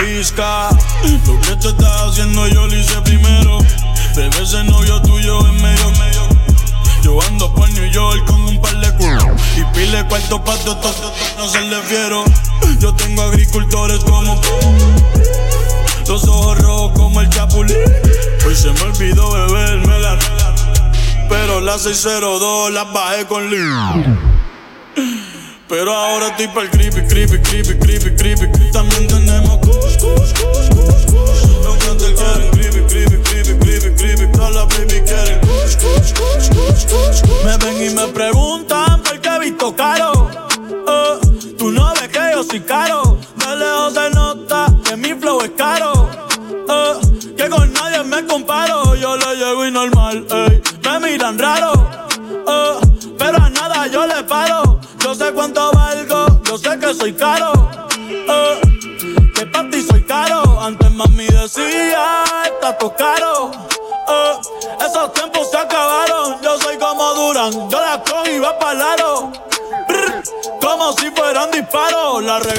Lo 0.00 1.40
que 1.42 1.56
te 1.56 1.68
estás 1.68 2.02
haciendo 2.08 2.48
yo 2.48 2.66
lo 2.66 2.74
hice 2.74 2.98
primero. 3.02 3.58
Bebé 4.16 4.42
ese 4.42 4.64
novio 4.64 5.02
tuyo 5.02 5.46
en 5.46 5.60
medio, 5.60 5.90
medio. 5.90 6.22
Yo 7.02 7.20
ando 7.28 7.52
por 7.52 7.68
New 7.68 7.84
York 7.90 8.24
con 8.26 8.40
un 8.40 8.58
par 8.62 8.74
de 8.80 8.94
culos. 8.96 9.24
Y 9.58 9.64
pile 9.76 10.02
cuarto 10.08 10.42
pa' 10.42 10.56
to, 10.64 10.74
to, 10.78 10.90
to, 10.90 11.12
no 11.36 11.46
se 11.46 11.60
le 11.60 11.82
fiero. 11.82 12.24
Yo 12.78 12.94
tengo 12.94 13.22
agricultores 13.24 13.98
como 14.04 14.40
Los 16.08 16.26
ojos 16.26 16.58
rojos 16.62 16.92
como 16.98 17.20
el 17.20 17.28
chapulín. 17.28 17.76
Hoy 18.46 18.56
se 18.56 18.72
me 18.72 18.80
olvidó 18.80 19.30
beberme 19.32 19.98
la 19.98 20.18
Pero 21.28 21.60
las 21.60 21.82
602 21.82 22.72
las 22.72 22.90
bajé 22.90 23.26
con 23.26 23.50
Lee. 23.50 24.16
Pero 25.68 25.94
ahora 25.94 26.28
estoy 26.28 26.48
pa'l 26.48 26.70
creepy, 26.70 27.02
creepy, 27.02 27.38
creepy, 27.38 27.78
creepy, 27.78 28.16
creepy. 28.16 28.72
También 28.72 29.06
Me 37.44 37.56
ven 37.58 37.90
y 37.90 37.94
me 37.94 38.06
preguntan 38.08 39.02
por 39.02 39.20
qué 39.20 39.28
he 39.28 39.38
visto 39.40 39.74
caro. 39.76 40.30
Eh, 40.70 41.54
tú 41.58 41.70
no 41.70 41.92
ves 41.94 42.08
que 42.08 42.20
yo 42.32 42.42
soy 42.42 42.60
caro. 42.60 43.09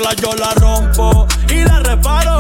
Regla 0.02 0.14
yo 0.16 0.34
la 0.36 0.54
rompo 0.56 1.28
y 1.49 1.64
la 1.64 1.80
reparo. 1.80 2.38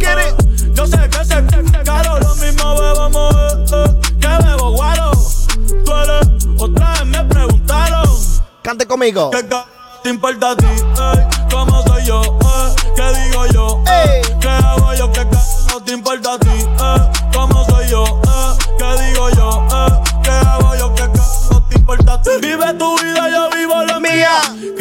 Eh, 0.00 0.34
Yo 0.74 0.86
sé 0.86 0.98
que 1.08 1.24
se 1.24 1.82
caro. 1.84 2.18
Lo 2.20 2.34
mismo 2.36 2.74
bebamos 2.74 3.34
eh, 3.72 4.00
que 4.20 4.44
bebo 4.44 4.72
guaro. 4.72 5.12
Tú 5.84 5.92
eres, 5.94 6.46
otra 6.58 6.92
vez 6.92 7.06
me 7.06 7.24
preguntaron. 7.24 8.08
Cante 8.62 8.86
conmigo. 8.86 9.30
¿Qué 9.30 9.42
te 10.02 10.10
importa 10.10 10.50
a 10.50 10.56
ti? 10.56 10.66
Ey, 10.66 11.48
¿Cómo 11.50 11.82
soy 11.86 12.04
yo? 12.04 12.22
Eh, 12.22 12.74
¿Qué 12.96 13.20
digo 13.20 13.46
yo? 13.46 13.82
Eh, 13.90 14.22
¿Qué 14.40 14.48
hago 14.48 14.94
yo? 14.94 15.10
¿Qué 15.12 15.26
te 15.84 15.92
importa 15.92 16.34
a 16.34 16.38
ti? 16.38 16.61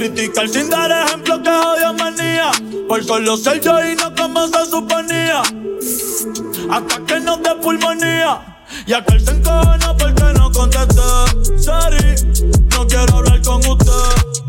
Criticar 0.01 0.49
sin 0.49 0.67
dar 0.67 0.89
ejemplo 0.91 1.43
que 1.43 1.49
odio 1.51 1.93
manía. 1.93 2.49
Por 2.87 3.03
solo 3.03 3.37
ser 3.37 3.61
yo 3.61 3.85
y 3.85 3.95
no 3.95 4.11
como 4.15 4.47
se 4.47 4.65
suponía. 4.65 5.43
Hasta 6.71 7.05
que 7.05 7.19
no 7.19 7.37
dé 7.37 7.53
pulmonía. 7.61 8.65
Y 8.87 8.93
aquel 8.93 9.23
se 9.23 9.29
encojona 9.29 9.95
porque 9.95 10.23
no 10.33 10.51
contesté. 10.51 11.03
Sorry, 11.59 12.15
no 12.71 12.87
quiero 12.87 13.17
hablar 13.17 13.43
con 13.43 13.57
usted. 13.57 13.93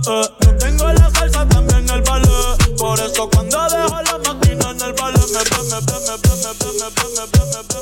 Eh, 0.08 0.22
yo 0.40 0.56
tengo 0.56 0.90
la 0.90 1.10
salsa 1.10 1.46
también 1.46 1.86
el 1.90 2.00
ballet. 2.00 2.76
Por 2.78 2.98
eso 2.98 3.28
cuando 3.28 3.58
dejo 3.68 4.00
la 4.04 4.32
máquina 4.32 4.70
en 4.70 4.80
el 4.80 4.92
ballet 4.94 5.20
me 5.34 5.42
me 5.68 5.80
me 5.80 5.98
me 5.98 6.16
me 6.16 6.48
me 6.48 7.74
me 7.74 7.81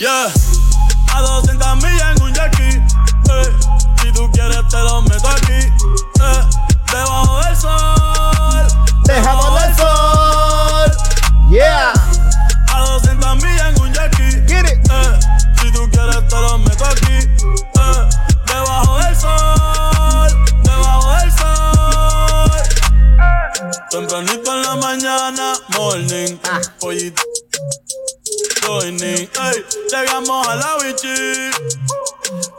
Yeah. 0.00 0.32
A 1.14 1.20
200 1.20 1.76
millas 1.76 2.16
en 2.16 2.22
un 2.22 2.32
yaqui. 2.32 2.62
Eh. 2.62 2.80
Eh. 3.28 3.42
Eh. 3.42 3.52
Si 4.00 4.10
tú 4.12 4.30
quieres 4.32 4.66
te 4.70 4.78
lo 4.78 5.02
meto 5.02 5.28
aquí. 5.28 5.52
Eh. 5.52 6.42
Debajo 6.90 7.38
del 7.44 7.54
sol. 7.54 8.66
Debajo 9.04 9.60
del 9.60 9.76
sol. 9.76 10.90
Yeah. 11.50 11.92
A 12.72 12.80
200 12.80 13.36
millas 13.44 13.76
en 13.76 13.82
un 13.82 13.92
yaqui. 13.92 14.30
Si 15.60 15.70
tú 15.70 15.90
quieres 15.90 16.28
te 16.28 16.36
lo 16.36 16.56
meto 16.56 16.84
aquí. 16.86 17.28
Debajo 18.46 18.96
del 19.00 19.16
sol. 19.16 20.30
Debajo 20.62 21.14
del 21.18 21.32
sol. 21.32 22.50
Tempranito 23.90 24.54
en 24.54 24.62
la 24.62 24.76
mañana, 24.76 25.52
morning. 25.76 26.38
Ah. 26.44 26.58
Ey, 28.78 29.28
llegamos 29.90 30.46
a 30.46 30.54
la 30.54 30.76
bichi. 30.80 31.50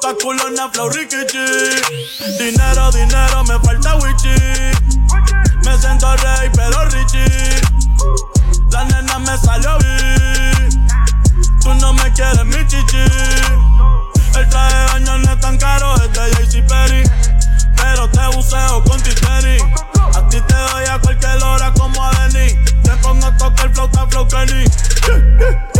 Pa' 0.02 0.14
culona 0.22 0.70
flow 0.70 0.90
rikichi. 0.90 1.40
Dinero, 2.38 2.92
dinero, 2.92 3.44
me 3.46 3.58
falta 3.64 3.96
wichi. 3.96 4.36
Me 5.64 5.78
siento 5.80 6.14
rey, 6.18 6.50
pero 6.54 6.84
richie. 6.90 7.62
La 8.72 8.84
nena 8.84 9.20
me 9.20 9.38
salió 9.38 9.78
bien. 9.78 10.88
Tú 11.62 11.74
no 11.76 11.94
me 11.94 12.12
quieres, 12.12 12.44
mi 12.46 12.68
chichi. 12.68 13.06
El 14.36 14.50
traje 14.50 14.76
de 14.76 14.86
baño 14.92 15.18
no 15.18 15.32
es 15.32 15.40
tan 15.40 15.58
caro, 15.58 15.96
es 15.96 16.12
de 16.12 16.62
JC 16.62 16.68
Perry. 16.68 17.04
Pero 17.78 18.10
te 18.10 18.36
buceo 18.36 18.84
con 18.84 19.02
titeri. 19.02 19.60
A 20.14 20.28
ti 20.28 20.42
te 20.42 20.56
doy 20.56 20.86
a 20.92 21.00
cualquier 21.00 21.42
hora 21.42 21.72
como 21.72 22.04
a 22.04 22.12
Denis. 22.28 22.58
Te 22.84 22.92
pongo 22.98 23.28
a 23.28 23.38
tocar 23.38 23.74
flauta, 23.74 24.08
flow 24.08 24.28
Kenny. 24.28 25.71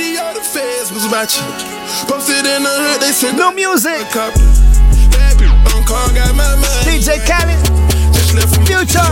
Left 0.00 0.16
my 0.16 0.32
video, 0.32 0.34
the 0.34 0.40
feds 0.40 0.92
was 0.92 1.06
watching. 1.10 1.44
Posted 2.08 2.46
in 2.46 2.62
the 2.62 2.70
hood, 2.70 3.00
they 3.00 3.12
said 3.12 3.36
no 3.36 3.52
music. 3.52 4.08
Bad 4.12 5.36
bitch 5.36 5.74
on 5.74 5.84
call, 5.84 6.08
got 6.14 6.34
my 6.34 6.56
money. 6.56 6.84
DJ 6.86 7.20
Khaled, 7.26 7.58
Just 8.12 8.34
left 8.34 8.54
from 8.54 8.64
Future, 8.66 9.04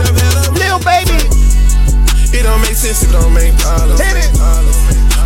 Lil 0.57 0.79
Baby. 0.81 1.19
It 2.31 2.43
don't 2.43 2.61
make 2.61 2.75
sense, 2.75 3.03
it 3.03 3.11
don't 3.11 3.33
make 3.33 3.55
dollars. 3.57 3.99
Hit 3.99 4.17
it. 4.17 4.31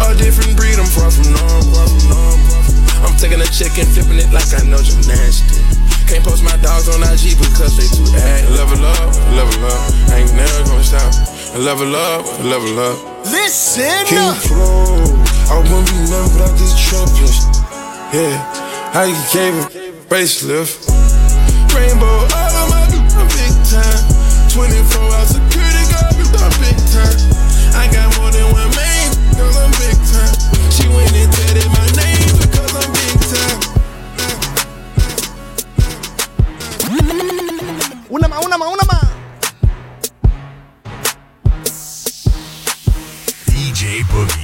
A 0.01 0.15
different 0.17 0.57
breed, 0.57 0.79
I'm 0.79 0.87
far 0.87 1.11
from 1.11 1.31
normal. 1.31 1.87
I'm 3.03 3.15
taking 3.17 3.39
a 3.39 3.47
check 3.47 3.77
and 3.77 3.87
flipping 3.87 4.19
it 4.19 4.31
like 4.31 4.47
I 4.55 4.63
know 4.63 4.81
gymnastics. 4.81 5.59
Can't 6.07 6.23
post 6.23 6.43
my 6.43 6.55
dogs 6.57 6.89
on 6.89 7.03
IG 7.03 7.39
because 7.39 7.75
they 7.77 7.87
too 7.87 8.07
act. 8.17 8.49
Level 8.51 8.83
up, 8.83 9.15
level 9.35 9.59
up. 9.67 9.79
I 10.11 10.23
ain't 10.23 10.33
never 10.33 10.63
gonna 10.67 10.83
stop. 10.83 11.11
Level 11.55 11.95
up, 11.95 12.25
level 12.43 12.79
up. 12.79 13.13
Listen 13.25 14.05
King 14.05 14.17
up. 14.17 14.37
Pro, 14.43 15.22
I 15.53 15.57
wouldn't 15.57 15.85
be 15.85 15.93
nothing 16.09 16.33
without 16.33 16.57
this 16.57 16.73
champion. 16.73 17.29
Yeah, 18.09 18.41
I 18.97 19.13
gave 19.29 19.53
it 19.53 20.09
bracelet. 20.09 20.65
Rainbow 21.69 22.25
all 22.25 22.57
on 22.57 22.73
my 22.73 22.89
I'm 22.89 23.29
big 23.29 23.53
time. 23.69 24.01
24 24.49 25.13
hour 25.13 25.29
security 25.29 25.85
guard, 25.93 26.09
I'm 26.41 26.49
big 26.57 26.73
time. 26.89 27.13
I 27.77 27.85
got 27.93 28.09
more 28.17 28.33
than 28.33 28.49
one 28.49 28.65
main, 28.73 29.13
cause 29.37 29.53
I'm 29.61 29.69
big 29.77 29.93
time. 30.09 30.33
She 30.73 30.89
went 30.89 31.13
and 31.13 31.29
tatted 31.29 31.69
my 31.69 31.85
name 32.01 32.33
because 32.33 32.73
I'm 32.73 32.89
big 32.89 33.13
time. 33.29 33.61
Una 38.09 38.27
más, 38.27 38.43
una 38.43 38.57
más, 38.57 38.69
una 38.73 38.85
más. 38.89 39.05
DJ 43.45 44.01
Boogie. 44.09 44.42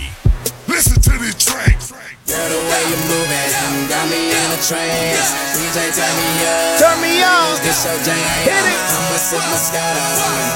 Girl, 1.49 2.45
the 2.45 2.61
way 2.61 2.83
you 2.85 2.97
move 3.09 3.25
it, 3.25 3.49
you 3.73 3.89
got 3.89 4.05
me 4.05 4.29
in 4.29 4.49
a 4.53 4.59
trance. 4.61 5.33
DJ, 5.57 5.89
turn 5.97 6.13
me 6.13 6.29
up. 6.45 6.77
Turn 6.77 7.01
me 7.01 7.23
up. 7.25 7.57
This 7.65 7.81
your 7.85 7.97
jam. 8.05 8.21
Hit 8.45 8.53
it. 8.53 8.77
I'ma 8.77 9.17
sip 9.17 9.41
my 9.41 9.49
Moscato. 9.49 9.97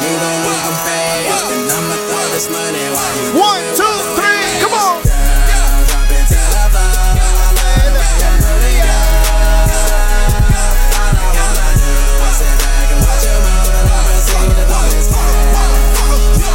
You 0.05 0.13
gon' 0.21 0.37
move 0.45 0.61
them 0.61 0.77
fast. 0.85 1.49
And 1.49 1.65
I'ma 1.73 1.97
throw 1.97 2.25
this 2.29 2.45
money 2.53 2.85
while 2.93 3.15
you 3.17 3.41
One, 3.41 3.65
two, 3.73 3.89
three, 4.13 4.61
come 4.61 4.77
on. 4.77 5.01
drop 5.01 6.13
it 6.13 6.29
to 6.29 6.37
the 6.37 6.61
floor. 6.69 7.41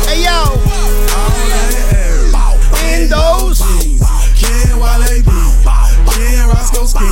Hey 0.07 0.23
yo. 0.23 0.39
Ken 2.79 3.09
Roscoe 6.59 6.91
Ski. 6.91 7.07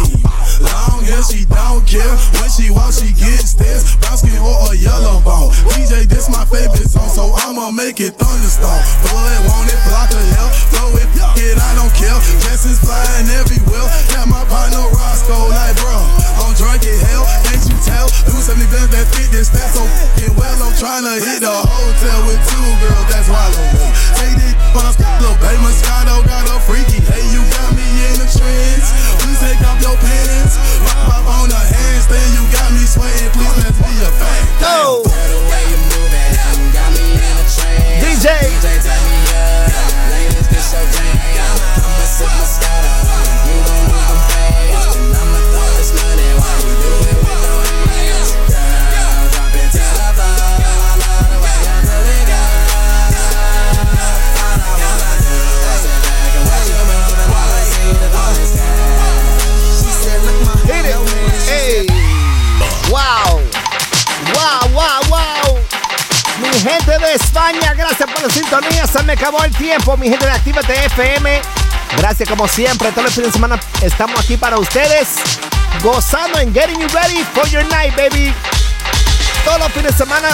Long 0.59 1.07
as 1.07 1.31
she 1.31 1.47
don't 1.47 1.87
care 1.87 2.15
when 2.43 2.51
she 2.51 2.67
walks, 2.75 2.99
she 2.99 3.15
gets 3.15 3.55
this 3.55 3.95
brown 4.03 4.19
skin 4.19 4.35
or 4.43 4.59
a 4.67 4.75
yellow 4.75 5.23
bone. 5.23 5.55
DJ, 5.71 6.03
this 6.11 6.27
my 6.27 6.43
favorite 6.51 6.91
song, 6.91 7.07
so 7.07 7.31
I'ma 7.47 7.71
make 7.71 8.03
it 8.03 8.19
thunderstorm. 8.19 8.83
It, 9.07 9.43
want 9.47 9.71
it, 9.71 9.79
block 9.87 10.11
the 10.11 10.19
hell, 10.35 10.51
throw 10.75 10.91
it, 10.99 11.07
it, 11.39 11.55
I 11.63 11.79
don't 11.79 11.95
care. 11.95 12.19
Dresses 12.43 12.83
flying 12.83 13.31
everywhere. 13.39 13.87
Got 14.11 14.27
my 14.27 14.43
partner 14.51 14.83
Roscoe, 14.91 15.47
like 15.47 15.79
bro, 15.79 15.95
I'm 16.43 16.51
drunk 16.59 16.83
as 16.83 16.99
hell, 17.07 17.23
can't 17.47 17.63
you 17.71 17.79
tell? 17.87 18.11
Do 18.27 18.35
70 18.35 18.67
bands 18.75 18.91
that 18.99 19.07
fit 19.15 19.31
this 19.31 19.47
stat 19.47 19.71
so 19.71 19.87
fucking 19.87 20.35
well. 20.35 20.59
I'm 20.59 20.75
tryna 20.75 21.23
hit 21.23 21.47
the 21.47 21.55
hotel 21.55 22.19
with 22.27 22.43
two 22.51 22.67
girls, 22.83 23.07
that's 23.15 23.31
Wallow. 23.31 23.63
Take 24.19 24.43
this 24.43 24.59
on 24.75 24.91
a 24.91 24.93
little 25.23 25.39
baby 25.39 25.63
Moscato, 25.63 26.27
got 26.27 26.51
a 26.51 26.59
freaky 26.67 27.06
no 29.87 29.95
pain. 29.99 30.26
España, 67.17 67.73
gracias 67.75 68.11
por 68.11 68.23
la 68.23 68.31
sintonía. 68.31 68.87
Se 68.87 69.03
me 69.03 69.15
acabó 69.15 69.43
el 69.43 69.51
tiempo, 69.57 69.97
mi 69.97 70.09
gente 70.09 70.27
de 70.27 70.33
Actívate 70.33 70.85
FM. 70.87 71.41
Gracias 71.97 72.29
como 72.29 72.47
siempre. 72.47 72.91
Todos 72.91 73.05
los 73.05 73.15
fines 73.15 73.29
de 73.29 73.33
semana 73.33 73.59
estamos 73.81 74.21
aquí 74.21 74.37
para 74.37 74.59
ustedes. 74.59 75.09
Gozando 75.83 76.39
en 76.39 76.53
Getting 76.53 76.79
You 76.79 76.89
Ready 76.89 77.25
for 77.35 77.49
Your 77.49 77.65
Night, 77.67 77.97
baby. 77.97 78.35
Todos 79.45 79.61
los 79.61 79.73
fines 79.73 79.93
de 79.93 79.99
semana 80.05 80.29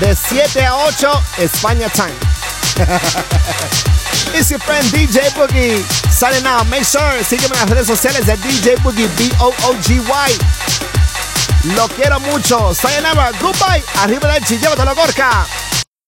de 0.00 0.14
7 0.14 0.64
a 0.64 0.76
8 0.76 1.22
España 1.38 1.88
Time. 1.88 2.14
It's 4.34 4.50
your 4.50 4.60
friend 4.60 4.84
DJ 4.92 5.30
Boogie. 5.34 5.82
Signing 6.10 6.46
out. 6.46 6.66
Make 6.68 6.84
sure, 6.84 7.24
sígueme 7.24 7.54
en 7.54 7.60
las 7.60 7.70
redes 7.70 7.86
sociales 7.88 8.26
de 8.26 8.36
DJ 8.36 8.76
Boogie, 8.82 9.08
B-O-O-G-Y. 9.18 10.38
Lo 11.74 11.88
quiero 11.88 12.20
mucho. 12.20 12.74
Sayonara. 12.74 13.32
Goodbye. 13.40 13.82
Arriba 14.00 14.32
del 14.32 14.44
chi. 14.44 14.58
Llévatelo, 14.58 14.94
Gorka. 14.94 15.46